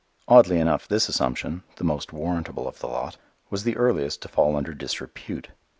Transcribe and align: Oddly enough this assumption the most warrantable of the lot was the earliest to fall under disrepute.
Oddly 0.27 0.59
enough 0.59 0.87
this 0.87 1.07
assumption 1.09 1.61
the 1.75 1.83
most 1.83 2.11
warrantable 2.11 2.67
of 2.67 2.79
the 2.79 2.87
lot 2.87 3.17
was 3.51 3.65
the 3.65 3.77
earliest 3.77 4.23
to 4.23 4.27
fall 4.27 4.55
under 4.55 4.73
disrepute. 4.73 5.49